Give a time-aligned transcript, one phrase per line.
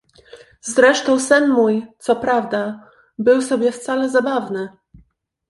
[0.61, 4.69] "Zresztą sen mój, co prawda, był sobie wcale zabawny!"